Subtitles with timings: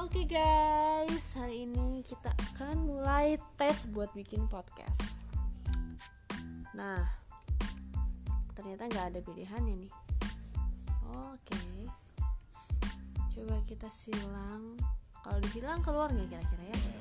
[0.00, 5.28] Oke guys, hari ini kita akan mulai tes buat bikin podcast.
[6.72, 7.04] Nah,
[8.56, 9.92] ternyata nggak ada pilihannya nih.
[11.12, 11.64] Oke,
[13.36, 14.80] coba kita silang.
[15.20, 16.99] Kalau disilang keluar nggak kira-kira ya?